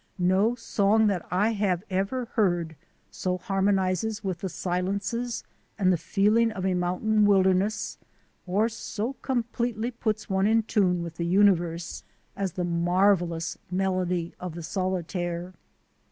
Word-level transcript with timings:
No 0.17 0.55
song 0.55 1.05
that 1.05 1.23
I 1.29 1.51
have 1.51 1.83
ever 1.91 2.25
heard 2.33 2.75
so 3.11 3.37
harmonizes 3.37 4.23
with 4.23 4.39
the 4.39 4.49
si 4.49 4.67
lences 4.71 5.43
and 5.77 5.93
the 5.93 5.95
feeling 5.95 6.51
of 6.51 6.65
a 6.65 6.73
mountain 6.73 7.23
wilderness 7.23 7.99
or 8.47 8.67
so 8.67 9.13
completely 9.21 9.91
puts 9.91 10.27
one 10.27 10.47
in 10.47 10.63
tune 10.63 11.03
with 11.03 11.17
the 11.17 11.25
universe 11.27 12.03
as 12.35 12.53
the 12.53 12.63
marvellous 12.63 13.59
melody 13.69 14.33
of 14.39 14.55
the 14.55 14.63
solitaire. 14.63 15.53